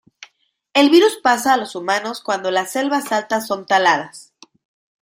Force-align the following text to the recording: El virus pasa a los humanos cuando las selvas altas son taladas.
El 0.73 0.89
virus 0.89 1.17
pasa 1.21 1.53
a 1.53 1.57
los 1.57 1.75
humanos 1.75 2.21
cuando 2.21 2.49
las 2.49 2.71
selvas 2.71 3.11
altas 3.11 3.45
son 3.45 3.67
taladas. 3.67 4.33